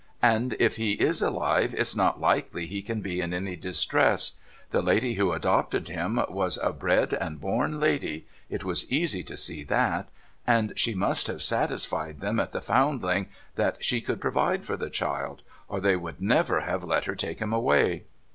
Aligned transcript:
And, 0.23 0.55
if 0.57 0.77
he 0.77 0.93
is 0.93 1.21
alive, 1.21 1.75
it's 1.77 1.95
not 1.95 2.19
likely 2.19 2.65
he 2.65 2.81
can 2.81 3.01
be 3.01 3.21
in 3.21 3.35
any 3.35 3.55
distress. 3.55 4.31
The 4.71 4.81
lady 4.81 5.13
who 5.13 5.31
adopted 5.31 5.89
him 5.89 6.19
was 6.27 6.57
a 6.63 6.73
bred 6.73 7.13
and 7.13 7.39
born 7.39 7.79
lady— 7.79 8.25
it 8.49 8.63
was 8.63 8.91
easy 8.91 9.21
to 9.21 9.37
see 9.37 9.63
that. 9.65 10.09
And 10.47 10.73
she 10.75 10.95
must 10.95 11.27
have 11.27 11.43
satisfied 11.43 12.19
them 12.19 12.39
at 12.39 12.51
the 12.51 12.61
Foundling 12.61 13.27
that 13.57 13.85
she 13.85 14.01
could 14.01 14.19
provide 14.19 14.65
for 14.65 14.75
the 14.75 14.89
child, 14.89 15.43
or 15.67 15.79
they 15.79 15.95
would 15.95 16.19
never 16.19 16.61
have 16.61 16.83
let 16.83 17.05
her 17.05 17.13
THE 17.13 17.27
NEW 17.27 17.33
PARTNER 17.35 17.35
491 17.35 17.35
take 17.35 17.39
him 17.39 17.53
away. 17.53 18.05